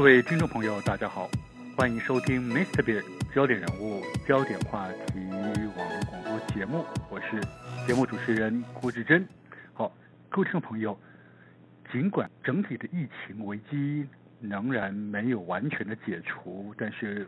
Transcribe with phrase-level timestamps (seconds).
[0.00, 1.28] 各位听众朋友，大家好，
[1.76, 2.82] 欢迎收听 Mr.
[2.82, 3.04] b e a r
[3.34, 5.18] 焦点人物、焦点话题
[5.76, 7.38] 网络广播节目，我是
[7.86, 9.28] 节目主持人郭志珍。
[9.74, 9.92] 好，
[10.30, 10.98] 各位听众朋友，
[11.92, 14.06] 尽管整体的疫情危机
[14.40, 17.26] 仍然没有完全的解除，但是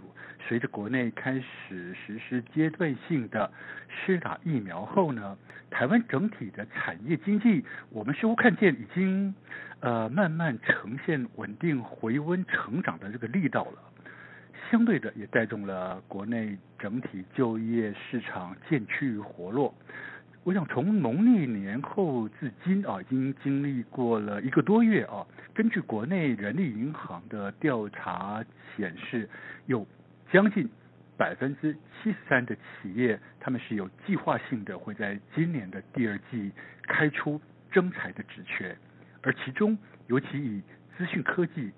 [0.49, 3.51] 随着国内开始实施阶段性的
[3.89, 5.37] 施打疫苗后呢，
[5.71, 9.35] 台湾整体的产业经济，我们似乎看见已经
[9.81, 13.79] 呃慢慢呈现稳定回温成长的这个力道了，
[14.71, 19.75] 相对的也带动了国内整体就业市场渐趋于活络。
[20.45, 25.27] 我想从农历年后至今啊，已经经历过了一个多月啊。
[25.55, 28.45] 根据国内人力银行的调查
[28.77, 29.29] 显示，
[29.67, 29.87] 有
[30.33, 30.69] 将近
[31.17, 36.51] 百分之七十三的企业，他们是有计划性的会在今年的第二季
[36.83, 38.77] 开出征才的职缺，
[39.23, 39.77] 而其中
[40.07, 40.63] 尤其以
[40.97, 41.71] 资讯科技、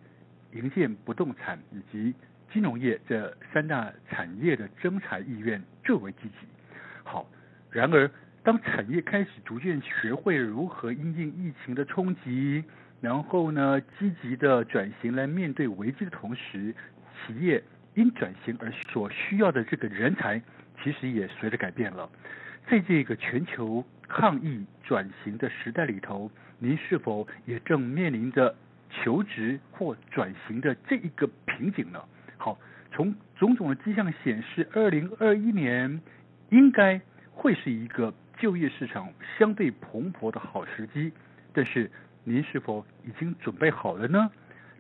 [0.53, 2.15] 营建不动产以及
[2.53, 6.47] 金融业这三大产业的征才意愿最为积极。
[7.03, 7.27] 好，
[7.71, 8.11] 然而。
[8.45, 12.63] 当产业开始逐渐学会如何因应疫情的冲击，
[13.05, 16.75] 然后呢，积极的转型来面对危机的同时，
[17.21, 20.41] 企业因转型而所需要的这个人才，
[20.83, 22.09] 其实也随着改变了。
[22.67, 28.57] 在这个全球抗疫转型的时代里头，您是否也正面临着
[28.89, 32.03] 求职或转型的这一个瓶颈呢？
[32.39, 32.59] 好，
[32.91, 36.01] 从种种的迹象显示，二零二一年
[36.49, 36.99] 应该
[37.33, 38.15] 会是一个。
[38.37, 39.09] 就业市场
[39.39, 41.13] 相对蓬勃的好时机，
[41.55, 41.91] 但是
[42.25, 44.31] 您是否已经准备好了呢？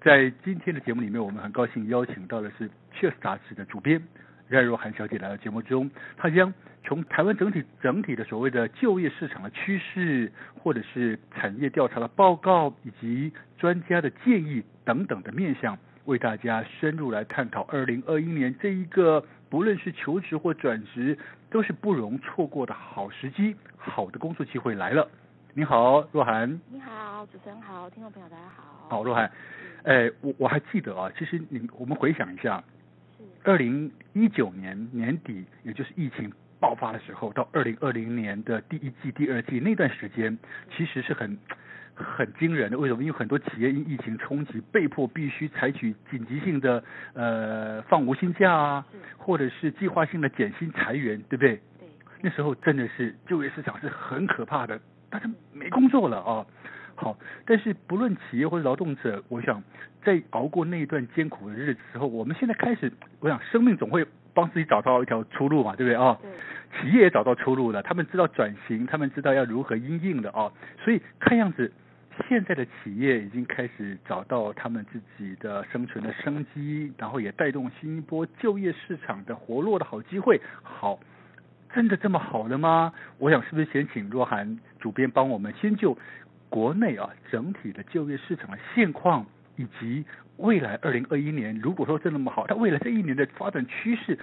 [0.03, 4.03] 在今天的节目里面，我们很高兴邀请到的是《Cheers》杂志的主编
[4.49, 19.25] 冉若涵小姐来到节目中，她将从台湾整体整体的所谓的就业市场的趋势，或者是产业调查的报告，以及专家的建议等等的面向，为大家深入来探讨二零二一年这一个。
[19.51, 21.17] 不论是求职或转职，
[21.49, 25.09] 都是不容错过的好时机，好的工作机会来了。
[25.57, 26.61] 你好，若涵。
[26.69, 28.89] 你好，主持人好，听众朋友大家好。
[28.89, 29.31] 好，若涵。
[29.85, 32.61] 哎，我我还记得啊，其实你我们回想一下，
[33.45, 36.29] 二零一九年年底，也就是疫情
[36.59, 40.37] 爆发的时候，到二零二零年的第一季、第二季那段时间，
[40.77, 41.39] 其实是很。
[41.97, 43.05] 很惊人的，为什么？
[43.05, 46.83] 因为很多企业因疫情冲击，被迫必须采取紧急性的
[47.13, 48.87] 呃放无薪假啊，
[49.17, 51.55] 或者是计划性的减薪裁员，对不对？
[51.79, 51.89] 对。
[52.21, 54.77] 那时候真的是就业市场是很可怕的，
[55.15, 56.45] 大家没工作了啊。
[56.97, 57.17] 好，
[57.47, 59.63] 但是不论企业或者劳动者，我想
[60.03, 66.19] 在熬过那一段艰苦的日子之后，我们现在开始，我想生命总会帮自己找到一条出路嘛，对不对啊？
[66.21, 66.31] 对。
[66.81, 70.51] 企业也找到出路了，他们知道转型，他们知道要如何因应的啊，
[70.83, 71.71] 所以看样子。
[72.29, 80.41] 现在的企业已经开始找到他们自己的生存的生机，然后也带动新一波就业市场的活络的好机会。
[80.63, 80.97] 好，
[81.75, 82.93] 真的这么好的吗？
[83.19, 85.97] 我想是不是先请若涵主编帮我们先就
[86.49, 89.27] 国内啊整体的就业市场的现况，
[89.57, 90.05] 以及
[90.37, 94.19] 未来二零二一年如果说真那么好，它未来这一年的发展趋势，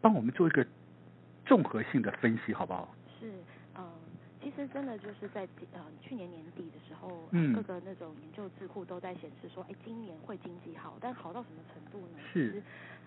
[0.00, 0.66] 帮我们做一个
[1.44, 3.30] 综合性的分析，好不好是？
[4.42, 12.18] 其实真的就是在呃去年年底的时候，嗯，各个那种研究智库都在显示说，哎，今年会经济好，但好到什么程度呢？
[12.30, 12.62] 是，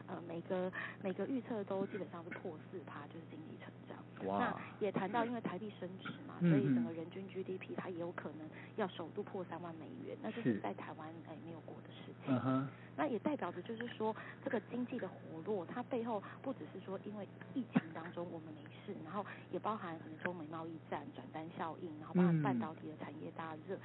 [0.07, 0.71] 呃每个
[1.03, 3.97] 每个预测都基本上是破四趴，就是经济成长。
[4.27, 4.39] 哇。
[4.39, 11.89] 那也谈到因为台币升值嘛，嗯，所以整个人均 GDP 它也有可能要首度破三万美元，那就是在台湾哎没有过的。
[12.27, 12.67] 嗯哼。
[12.99, 15.15] 那也代表着就是说，这个经济的活
[15.45, 23.75] 络，它背后不只是说因为疫情当中我们没事，然后也包含可能中美贸易战转单效应，然后包含半导体的产业大热。
[23.75, 23.79] 嗯、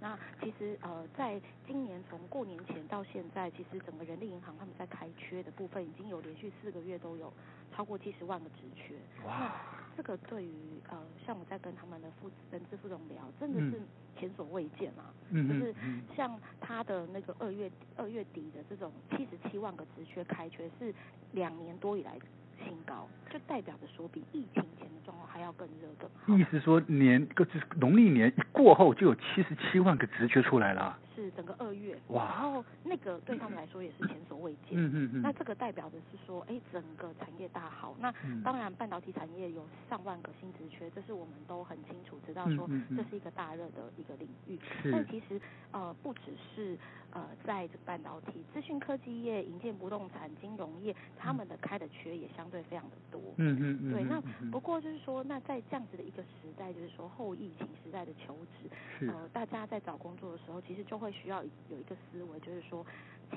[0.00, 7.32] 那其实呃，在今年从过年前到现在，其实整个人力银行他们在开缺的部分，已经有连续四个月都有
[7.74, 8.94] 超过七十万个职缺。
[9.24, 9.50] 哇！
[9.98, 13.82] 这个对于呃，像我在跟他们的副人资副总聊，真的是
[14.16, 15.10] 前所未见啊。
[15.30, 15.48] 嗯。
[15.48, 15.74] 就是
[16.16, 20.94] 像他的那个二月二月底的这种七十七万个职缺开缺，是
[21.32, 22.16] 两年多以来
[22.64, 26.38] 新高，就代表着说比疫情前的状况还要更热更好。
[26.38, 30.96] 意思说年，就是农历年一过后就有七十七万个职缺出来了。
[31.28, 31.96] 是整个二月。
[32.08, 32.24] 哇。
[32.24, 34.72] 然后那个对他们来说也是前所未见。
[34.72, 35.22] 嗯嗯嗯。
[35.22, 37.94] 那这个代表的是说，哎，整个产业大好。
[38.00, 44.58] 那当然半导体产业有上万个新职缺，这是我们都很清楚知道说这是一个大热的一个领域。
[44.82, 44.90] 是。
[44.90, 45.40] 但其实
[45.72, 46.78] 呃不只是
[47.12, 53.20] 呃在这个半导体、资讯科技业、营建不动产、金融业，他们的开的缺也相对非常的多。
[53.36, 53.92] 嗯嗯嗯。
[53.92, 54.20] 对，那
[54.50, 58.68] 不过就是说，那在这样子的一个时代，就是说后疫情时代的求职，
[59.06, 62.84] 呃，大家在找工作的时候，其实就会需要有一个思维，就是说，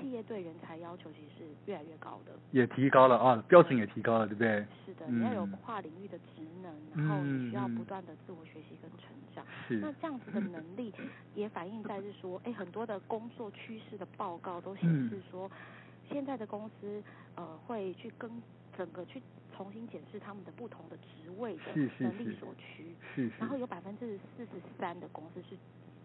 [0.02, 4.66] 企业对人才要求其实是越来越高的，也提高了啊，标准也提高了，对不对？
[4.86, 9.46] 是的，你要有跨领域的职能，嗯、然后你需要不断的自我学习跟成长。
[9.68, 9.78] 是。
[9.78, 10.92] 那这样子的能力
[11.36, 15.52] 也反映在是说，哎，很多的工作趋势的报告都显示说，嗯、
[16.10, 17.04] 现在的公司
[17.36, 18.30] 呃会去跟
[18.76, 19.22] 整个去
[19.56, 21.62] 重新检视他们的不同的职位的
[22.00, 22.96] 能力所趋。
[23.16, 23.34] 是，是，是。
[23.40, 25.56] 然后有百分之四十三的公司是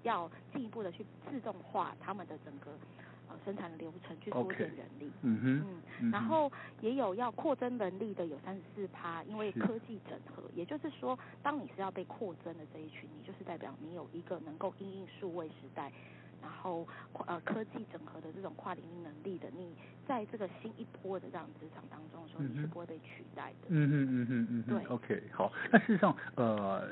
[0.02, 2.70] 要进一步的去自动化他们的整个。
[3.46, 6.50] 呃，生产流程去缩减人力，嗯哼，嗯，然后
[6.80, 15.92] 也有要扩增能力的有三十四趴，因为科技整合，也就是说，当你是要被扩增的这一群，你就是代表你有一个能够应应数位时代，
[16.42, 16.86] 然后
[17.26, 19.76] 呃科技整合的这种跨领域能力的，你
[20.06, 23.68] 在这个新一波的这样职场当中的时候，你是不会被取代的。
[23.68, 26.88] 嗯哼嗯哼嗯哼，对，OK，好，那事实上呃。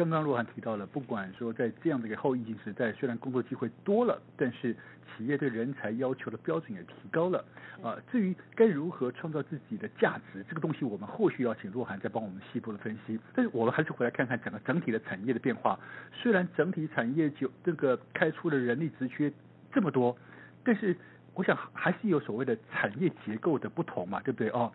[0.00, 4.74] 刚刚若涵提到了，不管说在这样的一个后疫情时代，虽然工作机会多了，但是
[5.14, 7.44] 企业对人才要求的标准也提高了。
[7.82, 13.20] 啊，至于该如何创造自己的价值，这个东西我们后续要请若涵再帮我们细部的分析。
[13.34, 15.78] 但是我们还是回来看看整个整体的产业的变化。
[16.14, 19.30] 虽然整体产业就这个开出的人力职缺
[19.70, 20.16] 这么多，
[20.64, 20.96] 但是
[21.34, 24.48] 我想还是有所谓的产业结构的不同嘛，对不对？
[24.48, 24.72] 哦，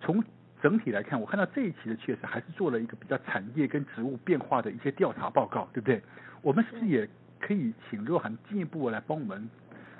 [0.00, 0.20] 从
[0.62, 6.00] 整体来看，我看到这一期的确实还是做了一个比较产业跟职务变化的一些调查报告，对不对？
[6.40, 7.08] 我们是不是也
[7.38, 9.48] 可以请若涵进一步来帮我们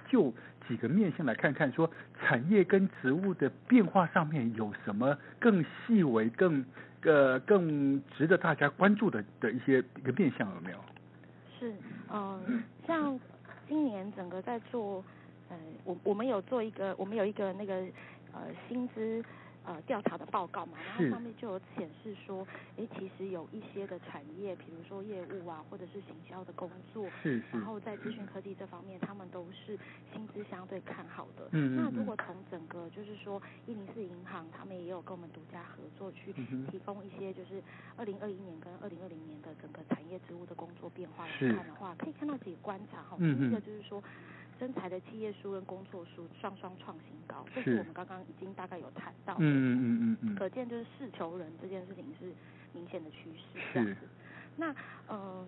[0.09, 0.33] 就
[0.67, 6.65] 几个面向来看看，说产业跟职务的变化上面有什么更细微、更
[7.03, 10.79] 呃更值得大家关注的的一些一个面向有没有？
[11.59, 11.71] 是，
[12.11, 12.41] 嗯、呃，
[12.87, 13.21] 像
[13.69, 15.05] 今年整个在做，
[15.51, 17.75] 呃，我我们有做一个，我们有一个那个
[18.33, 19.23] 呃薪资。
[19.67, 22.47] 呃，调查的报告嘛，然后上面就有显示说，
[22.79, 29.77] 哎，其实有一些的产业，比如说业务啊，或者是行销的工作，是，是，然后在资讯科技这方面，他们都是
[30.13, 31.49] 薪资相对看好的。
[31.51, 36.33] 嗯，那如果从整个就是说，一零四银行他们也有跟我们独家合作，去
[36.71, 37.61] 提供一些就是
[37.97, 43.17] 二零二一年跟二零二零年的整个产业职务的工作变化来看的话，可以看到几个观察哈。
[43.19, 44.01] 第一个就是说。
[44.59, 49.41] 征才的企业数跟工作数双双创新高，这是我们刚刚已经大概有谈到的。
[49.41, 52.33] 嗯嗯嗯嗯，可见就是事求人这件事情是
[52.73, 53.61] 明显的趋势。
[53.73, 53.97] 这样子，
[54.57, 54.75] 那
[55.09, 55.47] 呃。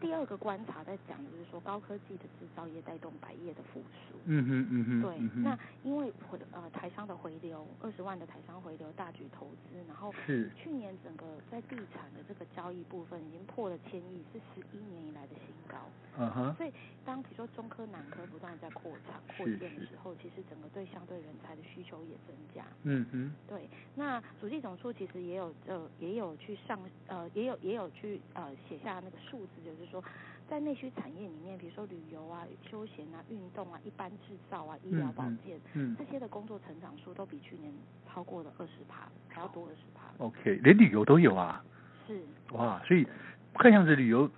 [0.00, 4.16] 第二个观察在讲的就是说，高科技的制造业带动百业的复苏。
[4.24, 5.02] 嗯哼嗯哼。
[5.02, 15.76] 对，嗯、那因为回呃台商的回流，二十万的台商回流，大举投资，然后是去年整个在地产的这个交易部分已经破了千亿，是十一年以来的新高。
[16.18, 16.54] 嗯哼。
[16.54, 16.72] 所以
[17.04, 22.64] 当比如说中科、南科不断在扩厂扩建的时候，其实整个对相对人才的需求也增加。
[22.84, 23.32] 嗯哼。
[23.46, 29.89] 对，那主计总处其实也有呃也有去上呃也有也有去呃写下那个数字，就是。
[29.90, 30.02] 说
[30.48, 37.72] 在内需产业里面，比如说旅游啊、休闲啊、运动啊、一般制造啊、医疗保健，嗯，嗯，这些的工作成长数都比去年
[38.08, 40.24] 超过了二十趴，还要多二十趴。
[40.24, 41.64] OK，连旅游都有啊。
[42.06, 42.20] 是。
[42.52, 43.06] 哇，所以
[43.54, 44.30] 看样子旅游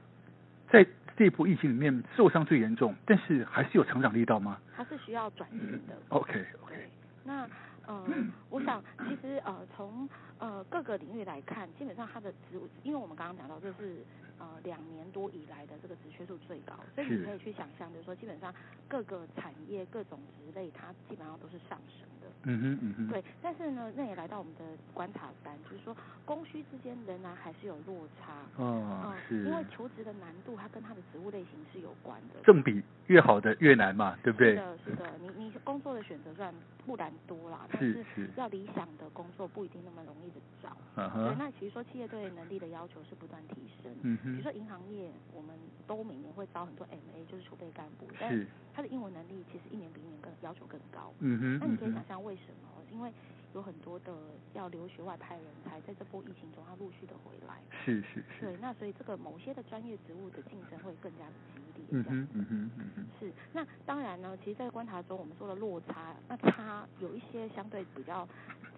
[0.70, 4.58] 在这一波疫情里面受伤最严重，但是还是有成长力道吗？
[4.76, 5.94] 它是需要转型的。
[6.08, 6.90] OK OK。
[7.24, 7.48] 那
[7.86, 8.04] 呃，
[8.50, 10.08] 我想其实呃从
[10.38, 14.04] 呃各个领域来看，基本上它的职务，因为我们刚刚讲到这是。
[14.38, 18.52] 呃，两年多以来的这个职缺数最高，所以你可以去想象，就是说，基本上
[18.88, 22.21] 各个产业、各种职类，它基本上都是上升的。
[22.44, 23.08] 嗯哼，嗯哼。
[23.08, 24.60] 对，但是呢，那也来到我们的
[24.92, 28.32] 观察单，就是说，供需之间仍然还是有落差。
[28.56, 29.44] 哦，是。
[29.44, 32.40] 因为求职的难度，它跟它的职务类型是有关的。
[32.42, 34.50] 正比越好的越难嘛，对不对？
[34.50, 35.10] 是的，是的。
[35.20, 36.52] 你你工作的选择虽然
[36.84, 38.04] 不然多啦，但是
[38.36, 40.76] 要理想的工作不一定那么容易的找。
[40.96, 41.24] 嗯哼。
[41.24, 43.92] 对，那其实说企业对能力的要求是不断提升。
[44.02, 44.32] 嗯哼。
[44.32, 51.12] 比如说银行业，我们都每年会招很多 MA，就是储备干部，但是他的英文能力其实一年比一年更要求更高。
[51.18, 51.58] 嗯哼。
[51.58, 52.68] 那你可以想象为什么？
[52.92, 53.10] 因为
[53.54, 54.12] 有很多的
[54.52, 57.56] 要留学外派人才，在这波疫情中，他陆续的回来。
[57.84, 58.44] 是是是。
[58.44, 61.71] 对，那所以这个某些的专业职务的竞争会更加的激烈。
[61.92, 63.06] 嗯哼嗯哼嗯哼。
[63.20, 68.26] 是，那当然呢，其实，在观察中，我们说的落差，那差有一些相对比较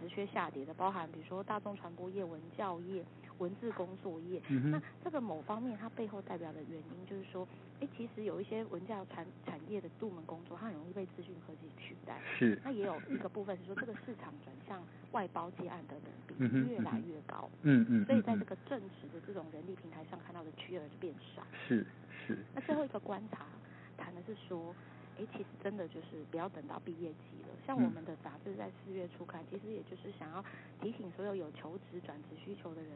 [0.00, 3.04] 直缺下跌的，包含比如说大众传播业、文教业。
[3.38, 7.44] 文字工作业，嗯、那这个某方面它背后代表的原因就是说，
[7.80, 12.21] 哎，其实有一些文教产产业的部门工作，它很容易被资讯科技取代。
[12.38, 12.56] 是。
[12.62, 14.80] 那也有一个部分是说，这个市场转向
[15.11, 17.50] 外包接案的人比例越来越高。
[17.62, 18.04] 嗯嗯。
[18.04, 21.42] 所以在这个正职的这种人力平台上看到的缺额就变少。
[21.66, 21.85] 是
[22.26, 22.38] 是。
[22.54, 23.47] 那最后一个观察
[23.97, 24.75] 谈的是说，
[25.19, 27.49] 哎，其实真的就是不要等到毕业季了。
[27.66, 30.45] 像我们的杂志在四月初刊，其实也就是想要
[30.81, 32.90] 提醒所有有求职转职需求的人。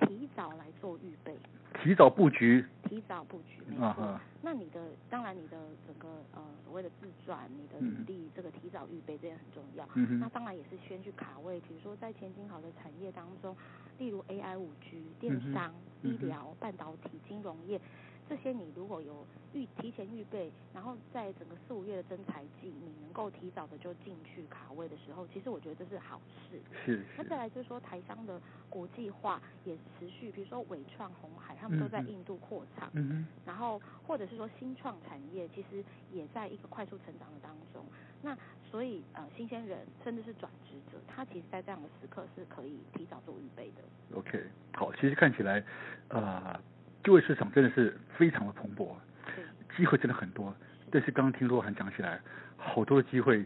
[0.00, 1.34] 提早来做预备。
[1.82, 2.62] 提早布局。
[2.82, 3.86] 提早布局，没错。
[3.86, 9.88] 啊、那你的当然你的整个呃所谓的自传，你的履历，这个提早预备这也很重要。
[9.94, 10.20] 嗯。
[10.20, 13.56] 那当然也是先去卡位，比如说在前景好的产业当中，
[13.98, 15.72] 例如 AI、五 G、电商、
[16.02, 17.80] 嗯、医疗、半导体、金融业。
[18.28, 26.60] 这些你如果有预提前预备，然后在整个四五月的征才季，你能够提早的就进去卡位的时候，其实我觉得这是好事。
[26.84, 26.98] 是。
[26.98, 32.90] 是那再来就是说台商的国际化也持续，比如说伟创、红海，他们都在印度扩厂。
[32.94, 33.26] 嗯哼。
[33.46, 37.84] 然后或者是说新创产业，其实也在一个快速成长的当中。
[38.22, 38.36] 那
[38.68, 44.18] 所以呃，新鲜人甚至是转职者，他其实在这样的时刻是可以提早做预备的。
[44.18, 44.42] OK，
[44.74, 45.62] 好，其实看起来，
[46.08, 46.60] 呃。
[47.06, 48.88] 就业市场真的是非常的蓬勃，
[49.76, 50.52] 机会真的很多。
[50.90, 52.18] 但是刚刚听洛涵讲起来，
[52.56, 53.44] 好多的机会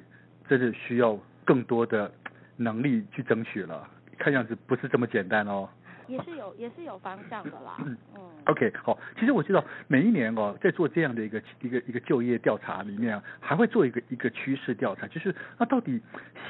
[0.49, 1.15] 真的需要
[1.45, 2.11] 更多的
[2.57, 3.87] 能力去争取了。
[4.17, 5.69] 看样子不是这么简单哦。
[6.11, 7.77] 也是有 也是有方向的啦。
[8.17, 8.29] 嗯。
[8.47, 8.99] OK，好。
[9.19, 16.01] 其实我知道每一年哦，在做这样的一个一个一个就业调查里面，还会做一个一个趋势调查，就是那到底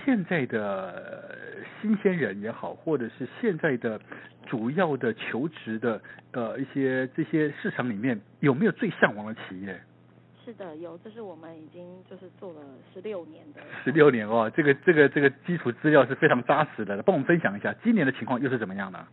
[0.04, 1.36] 现在的
[1.80, 4.00] 新鲜人也好，或者是现在的。
[4.46, 6.00] 主要的求职的
[6.32, 9.80] 呃一些这些市场里面有没有最向往的企业？
[10.44, 12.60] 是的，有，这是我们已经就是做了
[12.92, 13.60] 十六年的。
[13.84, 19.06] 十六年哦，这个这个这个基础资料是非常扎实的，帮我们分享一下今年的情况又是怎么样呢？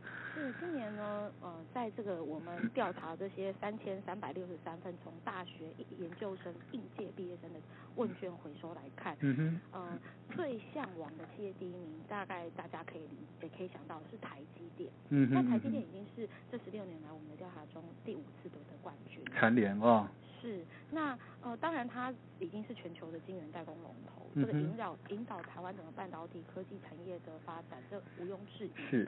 [1.95, 7.59] 这个我们调查这些三千三百六十三份从大学研究生应届毕业生的
[7.95, 9.99] 问卷回收来看，嗯哼，呃，
[10.35, 19.23] 最向往的企业第一名，大概大家可以理也可以想到是台积电，嗯哼，那台积电已经是这十六年来我们的调查中第五次夺得冠军。
[19.33, 20.07] 蝉联哦。
[20.39, 28.71] 是，那呃，当然它已经是全球的晶圆代工龙头，这个引导引导台湾整个半导体科技产业的发展，这毋庸置疑。
[28.89, 29.07] 是。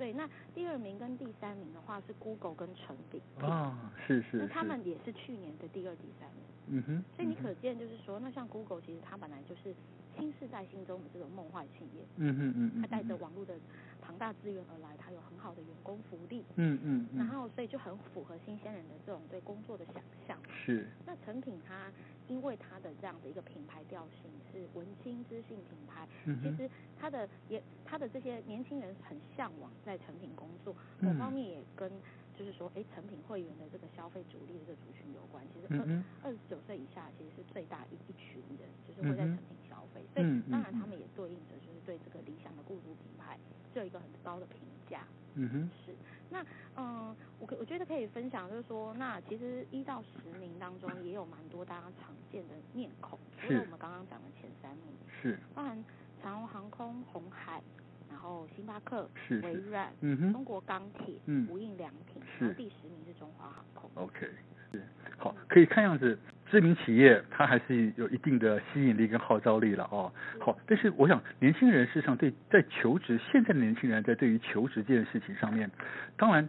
[0.00, 3.20] 对，那第二名跟第三名的话是 Google 跟成品。
[3.38, 4.38] 啊，是是。
[4.38, 6.42] 那他们也是去年的第二、第三名。
[6.70, 7.04] 嗯哼。
[7.16, 9.74] 所以你可见就是说，那像 Google 其实它本来就是
[10.16, 12.04] 新世代心中的这种梦幻企业。
[12.16, 12.82] 嗯哼嗯嗯。
[12.82, 13.54] 它带着网络的
[14.00, 16.44] 庞大资源而来，它有很好的员工福利。
[16.56, 17.08] 嗯嗯。
[17.16, 20.38] 然后所以就很符合新鲜人的这种对工作的想象。
[20.64, 20.86] 是。
[21.06, 21.90] 那成品它
[22.28, 31.90] 因为它的这样的一个品牌调性是文青知性品牌，其实它的也它的这些年轻人很向往在成品工作，某方面也跟
[32.40, 35.44] 就是说，哎，成品会员的这个消费主力的这个族群有关。
[35.52, 35.84] 其实二
[36.24, 40.00] 二十九岁以下其实是最大一一群人，就是会在成品消费。
[40.14, 43.38] 所以当然他们也对应着就是对这个理想的雇主品牌，
[43.74, 45.04] 就有一个很高的评价。
[45.34, 45.94] 嗯哼，是。
[46.30, 46.42] 那
[46.76, 55.84] 嗯，我可我觉得可以分享，就是说，那其实一到十名当中也有蛮多大家常见的面孔，除了我们刚刚讲的前三名，是包含
[56.22, 57.62] 长荣航空、红海。
[58.20, 59.08] 然后星巴克、
[59.42, 62.44] 微软、嗯哼、中国钢铁、嗯、无印良品，是。
[62.44, 63.90] 然后第十名是中华航空。
[63.94, 64.28] OK，
[64.70, 64.82] 是。
[65.16, 66.18] 好，可以看样子
[66.50, 70.12] 知名企业它还是有一定的吸引力跟号召力了哦。
[70.38, 75.70] 好，但是我想年轻人事实上对在求职，现在的年轻人在对于求职这件事情上面，
[76.18, 76.46] 当然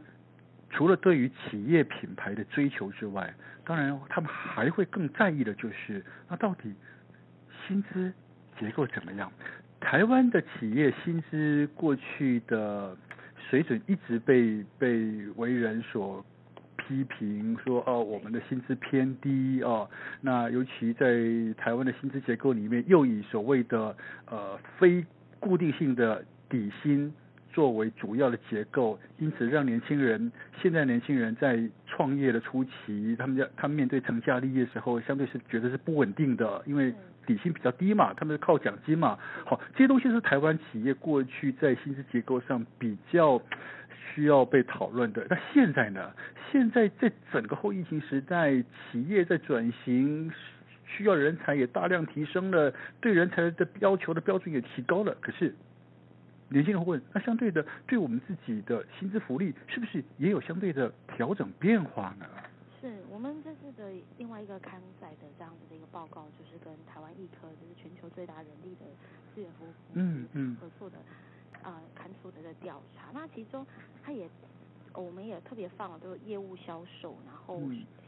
[0.72, 6.76] 除了对于企业品牌的追求之外，当然他们还会更在意的就是那到底
[7.66, 8.12] 薪资
[8.60, 9.32] 结构怎么样？
[9.82, 12.96] 台湾的企业薪资过去的
[13.50, 16.24] 水准一直被被为人所
[16.78, 19.90] 批评，说哦，我们的薪资偏低哦。
[20.22, 21.06] 那尤其在
[21.58, 23.94] 台湾的薪资结构里面，又以所谓的
[24.28, 25.04] 呃非
[25.40, 27.12] 固定性的底薪
[27.52, 36.94] 作为主要的结构，因此让年轻人现在年轻人在创业的初期，他们要他们面对成家立业的时候，相对是觉得是不稳定的，因为。
[37.26, 39.18] 底薪比较低嘛，他们是靠奖金嘛。
[39.46, 43.42] 好，这些东西是台湾企业过去在薪资结构上比较
[44.14, 45.26] 需要被讨论的。
[45.30, 46.12] 那现在呢？
[46.52, 50.30] 现在在整个后疫情时代，企业在转型，
[50.86, 55.16] 需要人才也大量提升了，对人才的要求的标准也提高了。
[55.22, 55.56] 可是
[56.50, 62.26] 年轻人会问，那相对的，对我们自己的薪资福利，是不是也有相对的调整变化呢？
[64.42, 68.86] 一个刊载的这样子的一个报告，就是跟台湾易科，就是全球最大人力的
[69.34, 70.98] 资源服务公司合作的，
[71.64, 73.12] 呃，刊出的这个调查。
[73.14, 73.66] 那其中，
[74.04, 74.30] 它也，
[74.94, 77.60] 我们也特别放了，就是业务销售，然后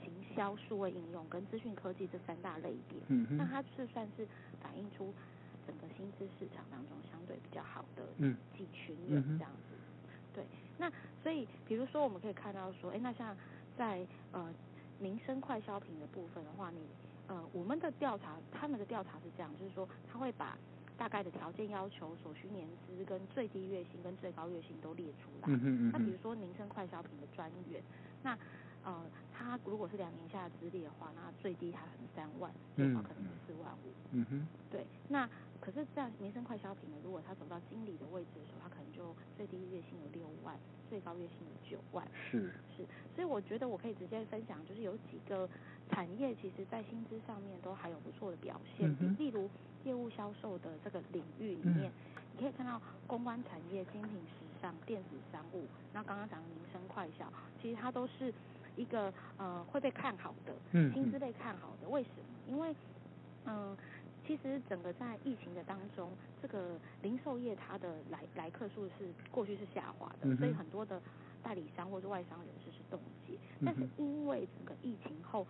[0.02, 2.98] 行销、数位应用跟资讯科技这三大类别。
[3.08, 3.38] 嗯嗯。
[3.38, 4.28] 那它是算是
[4.62, 5.14] 反映出
[5.68, 8.04] 整个薪资市场当中相对比较好的
[8.58, 9.76] 几群人这样子。
[10.34, 10.46] 对。
[10.78, 13.36] 那所以，比如说我们可以看到说，哎，那像。
[13.76, 14.54] 在呃
[15.04, 16.80] 民生快消品的部分的话，你
[17.28, 20.58] 呃我们的调查，他们的调查是这样，就是说他会把
[20.98, 25.50] 大概的条件要求、所需年资跟最低月薪跟最高月薪都列出来。
[25.50, 27.84] 嗯嗯，那比如说民生快消品的专员，
[28.24, 28.38] 那
[28.84, 33.92] 呃他如果是两年下的资历的话，那最低还可能三万，最高可能四万五。
[34.12, 34.48] 嗯哼。
[34.70, 35.28] 对，那
[35.60, 40.56] 可是这样民生快消品呢，如果他走到经理的位置的时候，他可能就最低月薪有六万，
[40.90, 42.08] 最高月薪有九万。
[42.14, 42.86] 是是，
[43.16, 45.50] 所以我觉得我可以直接分享，就是有几个
[45.90, 48.96] 产业，其实在薪资上面都还有不错的表现。
[49.02, 49.50] 嗯、例如
[49.84, 58.34] 业务销售的这个领域里面，嗯、你可以看到公关产业、精品时尚、电子商务，那刚刚讲的民生快消，其实它都是
[58.76, 61.90] 一个呃会被看好的，嗯薪资被看好的。
[61.90, 62.26] 为什么？
[62.50, 62.76] 因为
[63.46, 63.56] 嗯。
[63.56, 63.78] 呃
[64.26, 66.10] 其实整个在疫情的当中，
[66.42, 70.98] 这个零售业它的来来客数是过去是下滑的，嗯、所以很多的
[71.44, 73.34] 代理商或者外商人士是冻结。
[73.66, 75.46] 但是因为整个疫情后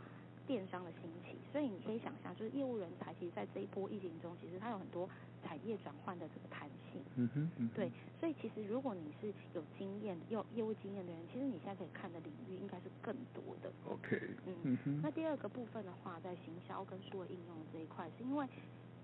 [0.48, 5.08] 电商的兴起，所以你可以想象，就是业务人才其实在这一波疫情中，其实它有很多
[5.46, 7.00] 产业转换的这个弹性。
[7.16, 13.72] 嗯哼，嗯哼对，所以其实如果你是有经验、有业务经验的人，其实你现在可以看的领域应该是更多的。
[13.88, 18.48] OK，嗯，嗯哼那第二个部分的话，在行销跟数位应用这一块，是因为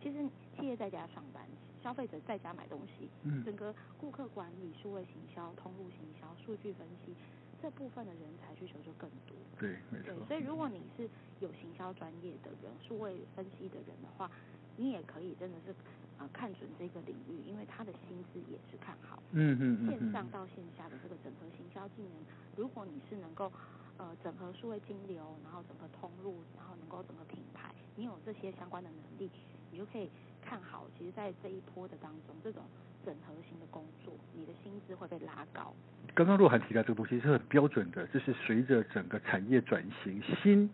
[0.01, 0.27] 其实
[0.57, 1.45] 企业在家上班，
[1.83, 7.13] 消费者在家买东西，嗯，整个顾客管理、数位行销、通路行销、数据分析
[7.61, 9.35] 这部分的人才需求就更多。
[9.57, 10.13] 对，没错。
[10.13, 14.29] 对，所以如果你是有行销专业的人、数位分析的人的话，
[14.77, 15.73] 你也可以真的是。
[16.19, 19.23] 啊，看准这个领域，因为他的薪资也是看好。
[19.31, 19.87] 嗯嗯嗯。
[19.87, 22.11] 线上到线下的这个整合行销技能，
[22.57, 23.49] 如果你是能够
[23.95, 29.31] 呃整合数位金流，然后整合通路，然后能够整合品牌，你有这些相关的能力，
[29.71, 30.09] 你就可以
[30.41, 30.87] 看好。
[30.97, 32.63] 其实，在这一波的当中，这种
[33.05, 35.73] 整合型的工作，你的薪资会被拉高。
[36.13, 40.69] 刚刚若涵提到这个东西是很标准的，就是随着整个产业转型，新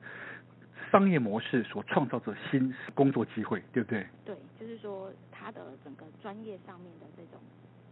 [0.91, 4.07] 商业模式所创造的新工作机会，对不对？
[4.25, 5.11] 对，就是说。
[5.37, 7.39] 它的整个专业上面的这种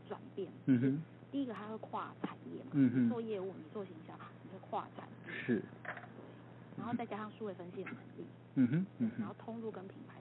[0.08, 5.62] 转变，嗯哼，第一个它会跨产业嘛，嗯哼，你做业务，你做行销，你会跨产业，是，
[6.76, 8.26] 然后再加上数位分析的能力，
[8.56, 10.16] 嗯哼，嗯哼，然后通路跟品牌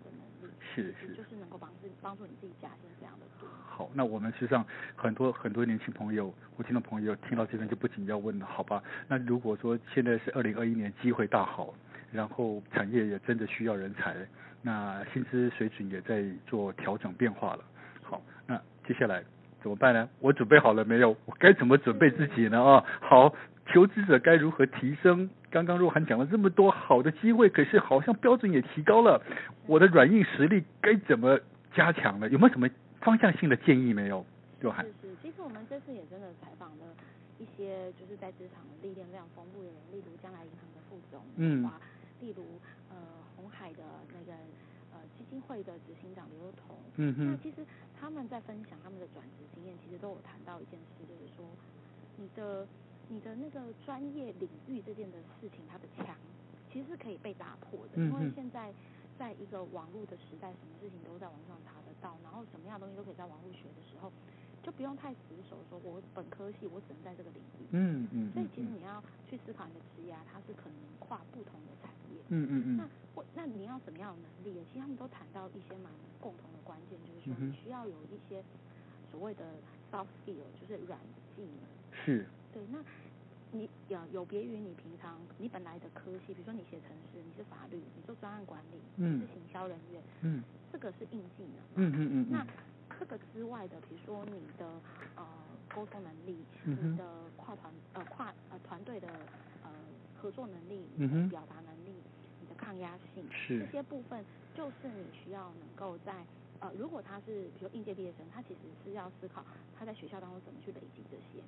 [0.75, 3.49] 是是，就是能够帮助帮助你自己加薪这样的多。
[3.67, 4.65] 好，那我们实际上
[4.97, 8.83] 很多很多年轻朋友，我听到朋友听到这边就不仅要问了，好吧？
[9.09, 11.75] 那如果说现在是二零二一年，机会大好，
[12.11, 14.17] 然后产业也真的需要人才。
[14.63, 17.65] 那薪资水准也在做调整变化了。
[18.03, 18.57] 好，那
[18.87, 19.25] 接下来
[19.61, 20.09] 怎么办呢？
[20.21, 21.17] 我准备好了没有？
[21.25, 22.63] 我该怎么准备自己呢？
[22.63, 23.35] 啊，好，
[23.67, 25.29] 求职者该如何提升？
[25.53, 29.23] 刚刚若涵讲了这么多好的机会，可是好像标准也提高了，
[29.67, 31.39] 我的软硬实力该怎么
[31.75, 32.29] 加强呢？
[32.31, 32.69] 有没有什么
[33.01, 34.25] 方向性的建议没有？
[34.59, 34.85] 若涵。
[34.87, 36.85] 是是，其实我们这次也真的采访了
[37.39, 41.71] 一些就是在职场历练非常丰富的人，例如将来银行的副总，嗯，
[42.21, 42.43] 例如
[43.37, 43.43] 红。
[43.53, 44.33] 海的那个
[44.91, 47.63] 呃基金会的执行长刘幼彤，嗯哼，那其实
[48.01, 51.45] 他们在分享他们的转职经验，其实都有谈到一件事，就是说
[52.17, 52.67] 你的
[53.13, 56.17] 你的那个专业领域这件的事情，它的墙
[56.73, 58.73] 其实是可以被打破的，因为现在
[59.19, 64.11] 在一个网络的时代，什么事情都在网上查得到，然后什么样的东西都可以在网络学的时候，
[64.63, 72.89] 就不用太死守，说我本科系我只能在这个领域，嗯嗯，所以其实你要去思考你的职业，它是可能跨不同的产业，嗯嗯嗯，那。
[73.35, 74.59] 那你要怎么样的能力？
[74.69, 78.43] 其实他们都谈到一些蛮共同的关键，就是说你需要有一些
[79.11, 79.45] 所谓的
[79.91, 80.99] soft skill，就是软
[81.37, 82.05] 技能。
[82.05, 82.27] 是。
[82.53, 82.79] 对，那
[83.51, 91.57] 你有有别于你平常你本来的科系，比如说你写程式，你是法律，你做专案管理，嗯，是行销人员，嗯，这个是硬技能。
[91.77, 92.27] 嗯嗯嗯。
[92.31, 92.47] 那
[92.99, 94.67] 这个之外的，比如说你的
[95.17, 95.27] 呃
[95.75, 97.05] 沟通能力，你的
[97.37, 99.09] 跨团呃跨呃团队的
[99.65, 99.71] 呃
[100.17, 101.93] 合作能力，嗯哼，表达能力。
[102.41, 106.13] 你的抗压性是这些部分，就是你需要能够在
[106.59, 109.45] 呃，如果他是比如应届毕业生，他其实是要思考
[109.79, 111.41] 他在学校当中怎么去累积这些，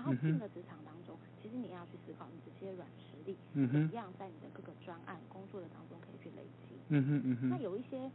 [0.00, 6.72] 然后进了职场当中，其实你要去思考你这些软实力，怎么样在你的各个专案工作的当中可以去累积。
[6.88, 7.50] 嗯哼嗯哼。
[7.50, 8.10] 那有一些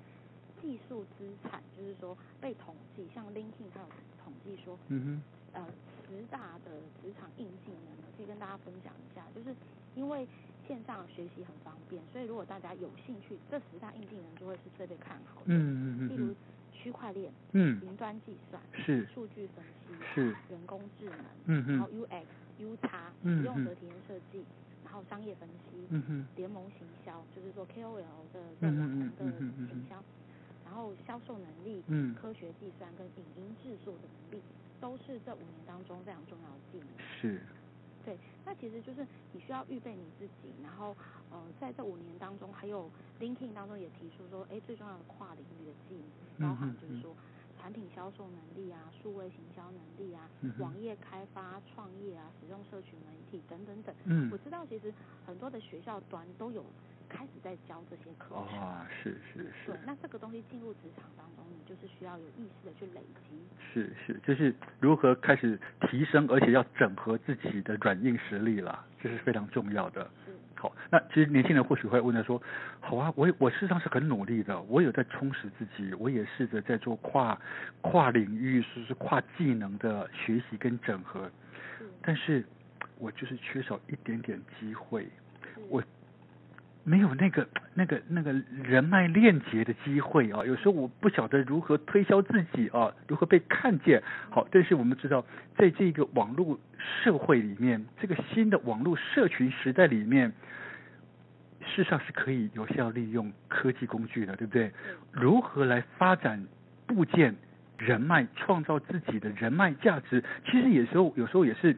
[0.59, 3.89] 技术资产，就是说被统计，像 LinkedIn 它有
[4.23, 5.21] 统计说，嗯
[5.53, 5.67] 哼，呃，
[6.09, 9.55] 十大的职场硬技能，可以跟大家分享一下，就是
[9.93, 10.27] 因为。
[10.67, 15.53] 线上学习很方便，所以如果大家有兴趣，这十大硬技能就会是最被看好的。
[15.53, 16.09] 嗯嗯嗯。
[16.09, 16.33] 例如
[16.85, 22.25] 区块链，嗯，云端计算，是，数据分析，是，人工智能，嗯哼，然后 UX、
[22.59, 24.45] UX，使用者体验设计，
[24.83, 27.97] 然后商业分析，嗯哼，联盟行销，就是说 KOL
[28.31, 29.31] 的这网红的
[29.67, 29.95] 行销，
[30.63, 34.43] 然后销售能力，嗯，科学计算跟影音制作的能力，
[34.79, 36.87] 都是这五年当中非常重要的技能。
[37.19, 37.41] 是。
[38.05, 38.15] 对，
[38.45, 40.95] 那其实就是你需要预备你自己，然后
[41.31, 42.89] 呃，在这五年当中，还有
[43.19, 45.95] LinkedIn 当中也提出说，哎，最重要的跨领域的技
[46.39, 47.15] 能，包含就是说
[47.59, 53.95] 产品销售能力啊，数位行销能力啊，嗯、网页开发创业啊，使用社群媒体等等等。
[54.05, 54.93] 嗯，我知道其实
[55.25, 56.63] 很多的学校端都有
[57.15, 58.59] 开始在教这些课程。
[58.59, 59.71] 啊、哦，是是是。
[59.71, 63.37] 对，那这个东西进入职场当中，你就是需要有意识的去累积。
[63.73, 70.09] 是是，就是如何开始提升，而且要整合自己的软硬实力了，这是非常重要的。
[70.57, 72.41] 好，那其实年轻人或许会问他说，
[72.79, 77.37] 好啊，我我事实上是很努力的，我有在充实自己，我也试着在做跨
[77.81, 81.29] 跨领域，就是跨技能的学习跟整合，
[82.01, 82.45] 但是
[82.97, 85.24] 我就是缺少一点点机会，我。
[86.87, 88.31] 没有那个那个那个
[88.63, 94.03] 人脉链接的机会啊，有时候我不晓得如何推销自己啊，如何被看见。
[94.29, 95.25] 好，但是我们知道，
[95.57, 100.31] 在这个网络社会里面，这个新的网络社群时代里面，
[101.61, 104.71] 事实上是可以有效利用科技工具的，对不对？
[105.11, 106.45] 如何来发展
[106.85, 107.35] 部件
[107.79, 111.75] 人脉，创造自己的人脉价值，其实有时候有时候也是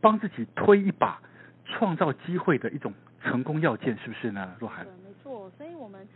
[0.00, 1.20] 帮自己推一把，
[1.64, 2.94] 创造机会的一种。
[3.22, 4.84] 成功要件是不是呢，若涵？
[4.84, 5.50] 对，没错。
[5.58, 6.08] 所以我们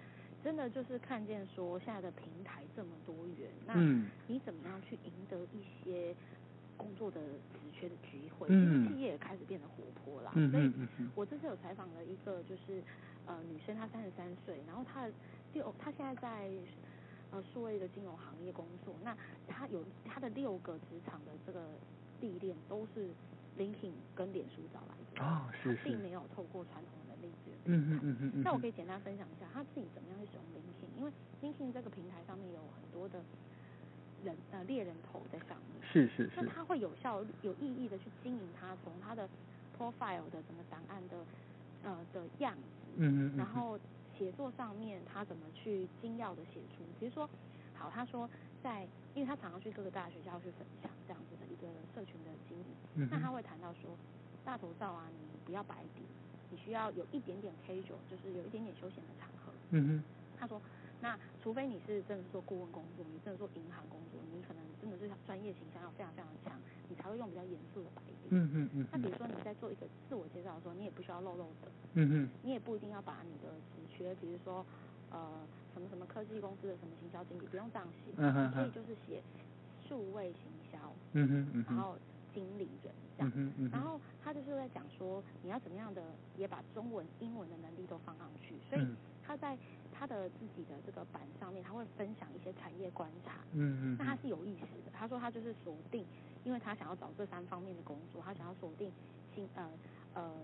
[0.42, 3.74] 真的就是看见说，现在的平台这么多元，那
[4.26, 6.14] 你怎么样去赢得一些
[6.76, 7.20] 工作的
[7.52, 8.46] 职缺的机会？
[8.50, 10.32] 嗯，企业也开始变得活泼了。
[10.34, 10.88] 嗯嗯嗯。
[10.88, 12.82] 所以我这次有采访了一个，就是
[13.26, 15.06] 呃女生，她三十三岁，然后她
[15.52, 16.50] 六，她现在在
[17.30, 18.94] 呃数位的金融行业工作。
[19.04, 19.14] 那
[19.46, 21.60] 她有她的六个职场的这个
[22.20, 23.08] 历练都是。
[23.58, 27.50] LinkedIn 跟脸书找来的啊，是是，并没有透过传统的例子。
[27.64, 28.42] 嗯嗯嗯嗯嗯。
[28.42, 31.10] 那我可以简单分享一下他自己怎么样去使用 LinkedIn，因为
[31.42, 33.22] LinkedIn 这个平台上面有很多的
[34.24, 35.80] 人呃猎人头在上面。
[35.92, 36.32] 是是是。
[36.36, 39.28] 那他会有效有意义的去经营他从他的
[39.78, 41.16] profile 的整个档案的
[41.84, 42.62] 呃的样子。
[42.96, 43.36] 嗯嗯。
[43.36, 43.78] 然后
[44.16, 47.28] 写作上面他怎么去精要的写出，比如说，
[47.74, 48.28] 好，他说
[48.64, 53.06] 在，因为他常常去各个大学校去分享这样子的一个社群的经营。
[53.10, 53.92] 那他会谈到说，
[54.42, 56.00] 大头照啊，你不要白底，
[56.50, 59.52] 你需要有一点点 casual，就是有一点点休闲的场合。
[59.70, 60.02] 嗯哼。
[60.40, 60.60] 他说，
[61.00, 68.28] 那除非你是真的是做顾问工作，你真的做银行工作，你可能真的是专业形象要非常非常强，你才会用比较严肃的白底。
[68.30, 68.86] 嗯嗯嗯。
[68.90, 71.68] 那比如说你在做一个自我介绍的时候，你也不需要露露的。
[71.94, 72.28] 嗯哼。
[72.42, 74.64] 你也不一定要把你的职缺，比如说
[75.14, 78.12] 呃什么什么科技公司的什么行销经理，不用这样写。
[78.18, 78.50] 嗯哼。
[78.50, 79.22] 你可以就是写
[79.86, 80.92] 数位行销。
[81.12, 81.64] 嗯哼嗯。
[81.70, 81.96] 然后。
[82.34, 83.32] 经理人这样，
[83.70, 86.02] 然后他就是在讲说，你要怎么样的
[86.36, 88.56] 也把中文、英文的能力都放上去。
[88.68, 88.84] 所以
[89.24, 89.56] 他在
[89.92, 93.34] 他的自己的这个板上面，他会分享一些产业观察。
[93.52, 93.96] 嗯嗯。
[93.96, 96.04] 那他是有意思的，他说他就是锁定，
[96.42, 98.90] 因为他想要找这三方面的工作，他想要锁定
[99.32, 99.70] 新呃
[100.14, 100.34] 呃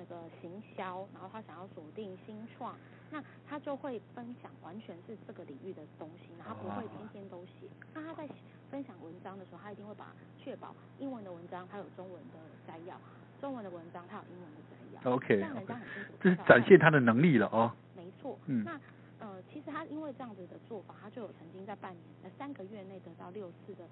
[0.00, 2.74] 那个行销，然后他想要锁定新创，
[3.10, 7.68] 那他就会分享完全是这个领域的东西，然后不会天天都写。
[7.92, 8.26] 那他在。
[8.70, 12.96] 分享文章的时候，他一定会把确保英文的文章他有中文的摘要，
[13.40, 15.12] 中文的文章他有英文的摘要。
[15.12, 16.12] OK，这样人家很清楚。
[16.20, 17.72] 这是展现他的能力了哦。
[17.96, 18.38] 没错。
[18.46, 18.62] 嗯。
[18.62, 18.80] 那
[19.18, 23.84] 呃，其实他因为这样子的做法，他就有曾经在半年、呃三个月内得到六次的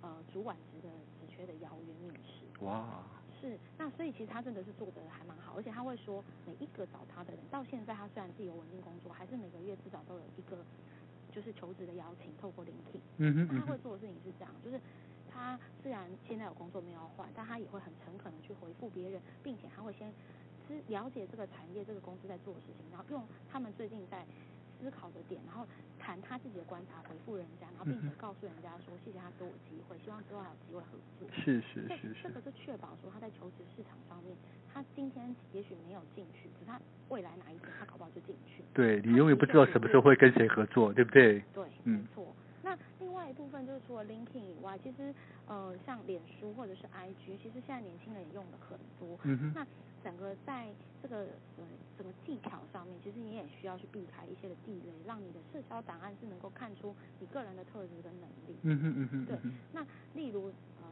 [0.00, 0.88] 呃主管职的
[1.20, 2.64] 职缺的邀约面试。
[2.64, 3.04] 哇。
[3.48, 10.58] 是，那所以其实他真的是做的还蛮好，而且他会说每一个找他的人，到现在他虽然自己有稳定工作，还是每个月至少都有一个。
[11.32, 14.80] 就是求职的邀请，透过 LinkedIn，嗯哼，那他会做的事情是这样，就是
[15.30, 20.10] 他虽然现在有工作没有换，但他也会很诚恳的去回复别人，并且他会先
[20.66, 24.24] 知了解这个产业、这个公司在做的事情，然后用他们最近在
[24.80, 25.66] 思考的点，然后
[25.98, 31.28] 谈他自己的观察，回复人家，然后并且告诉人家说谢谢他给我机会，希望之后还有机会合作。
[31.32, 32.22] 是是是是。
[32.24, 34.36] 这个是确保说他在求职市场上面，
[34.72, 38.62] 他今天也许没有进去，可是他未来哪一天他搞不好就进去。
[38.74, 41.42] 对，你永远不知道什么时候会跟谁合作，对不对？
[41.54, 42.34] 对，没错。
[43.26, 45.12] 外一部分就是除了 LinkedIn 以外，其实
[45.48, 49.18] 呃像脸书或者是 IG，其实现在年轻人也用的很多。
[49.24, 49.52] 嗯哼。
[49.52, 49.66] 那
[50.04, 50.68] 整个在
[51.02, 51.26] 这个
[51.58, 51.64] 呃
[51.98, 58.56] 整个技巧上面，其实你也需要去避开一些的地雷，让你的社交档案是能够看出你个人的特质跟能力。
[58.62, 59.26] 嗯哼嗯哼。
[59.26, 59.36] 对。
[59.72, 59.84] 那
[60.14, 60.46] 例如
[60.80, 60.86] 呃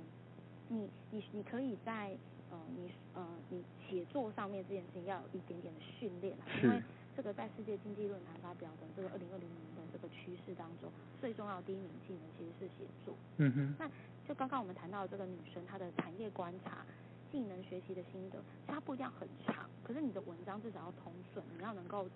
[0.69, 2.17] 你你你可以在
[2.51, 6.83] 呃你呃你写作上面这件事情要有一点点的训练，因为。
[7.17, 13.15] 这个在世界经济论坛发表的这个二零二零年的这个趋势当中，最重要的第一名技能其实是写作。
[13.39, 13.75] 嗯哼。
[13.79, 13.89] 那
[14.27, 16.85] 就刚刚我们谈到的这个女生，她的产业观察、
[17.31, 22.09] 技能学习的心得，它不一定要很长，可是你的文章至少要通顺，你要能够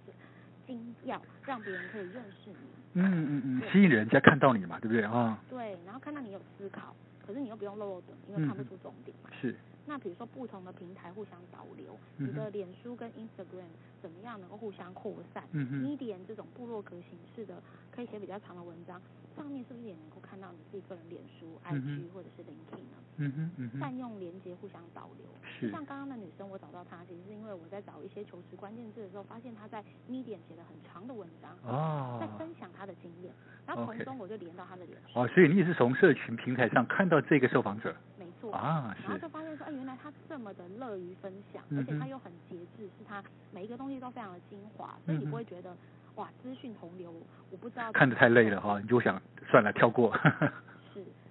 [0.67, 2.57] 精要，让别人可以认识你。
[2.95, 5.39] 嗯嗯嗯，吸引人家看到你嘛，对不对啊？
[5.49, 6.97] 对，然后看到你有思考，
[7.29, 9.29] 可是你又不用漏漏的，因为看不出重点嘛。
[9.38, 9.55] 是。
[9.85, 13.69] 那比如说不同的平台互相导流，你的脸书跟 Instagram
[14.01, 15.45] 怎么样能够互相扩散？
[15.53, 15.85] 嗯嗯。
[15.85, 18.99] Medium 这种部落格形式的，可以写比较长的文章，
[19.37, 22.97] 上面是不是也能够看到你自己个人脸书、IG 或者是 LinkedIn 呢？
[23.17, 23.79] 嗯哼嗯哼。
[23.79, 25.27] 善用连接互相导流。
[25.61, 25.71] 是。
[25.71, 33.33] 像刚刚的女生，我找到她，其实是我在找一些求职关键字的时候，发现他在 Medium 写了很长的文章，哦，在分享他的经验，
[33.66, 35.21] 然后从中我就连到他的脸书。
[35.21, 37.94] 哦，所以你也是从社群平台上看到这个受访者？
[38.18, 38.53] 没错。
[38.53, 45.77] 啊，然后就发现说，哎，原来他这么的乐于分享，而且他又很节制，是他每一个东西都非常的精华，所以你不会觉得。
[46.14, 47.14] 哇，资讯洪流，
[47.49, 50.12] 我不知道看得太累了哈，你就想算了跳过。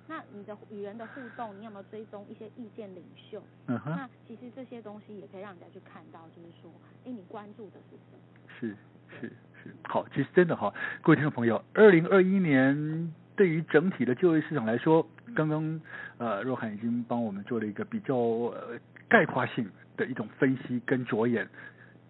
[0.07, 3.43] 是，那你的与人的互动，你有没有追踪一些意见领袖？
[3.67, 3.91] 嗯哼。
[3.91, 6.71] 那其实这些东西也可以让人家去看到，就是说，
[7.05, 8.19] 哎，你关注的是什么？
[8.59, 8.75] 是
[9.19, 9.27] 是
[9.63, 15.81] 是，好，其实真的哈，各位听众朋友，二零二一年对于整体的就业市场来说，刚刚
[16.17, 21.47] 呃若涵已经帮我们做了一个比较呃概括性的一种分析跟着眼，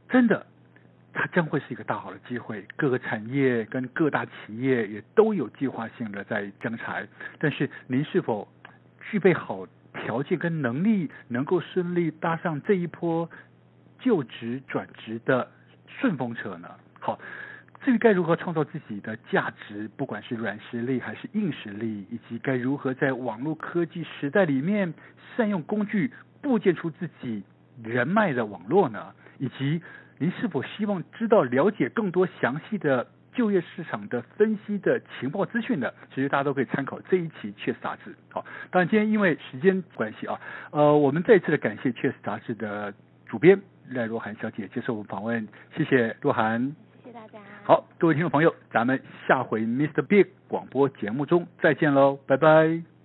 [0.10, 0.46] 真的。
[1.20, 7.08] 它将会是一个大好的机会，各个产业跟各大企业也都有计划性的在征才，
[7.40, 8.48] 但是您是否
[9.10, 13.28] 具备好条件跟能力，能够顺利搭上这一波
[13.98, 15.50] 就职转职的
[15.88, 16.70] 顺风车呢？
[17.00, 17.20] 好，
[17.84, 24.94] 至于该如何创造自己的价值，不管是软实力还是硬实力，以及该如何在网络科技时代里面
[25.36, 27.42] 善用工具，构建出自己
[27.84, 29.16] 人脉的网络呢？
[29.40, 29.82] 以及
[30.20, 35.92] 您是否希望知道了解更多详细的就业市场的分析的情报资讯呢？
[36.14, 38.16] 其实大家都可以参考这一期《确实》杂志。
[38.32, 40.40] 好，当然今天因为时间关系啊，
[40.72, 42.94] 呃，我们再一次的感谢《确实》杂志的
[43.28, 46.76] 主编赖若涵小姐接受我们访问，谢谢若涵。
[47.04, 47.40] 谢谢大家。
[47.64, 50.02] 好，各位听众朋友，咱们下回 Mr.
[50.02, 52.97] Big 广播节目中再见喽，拜拜。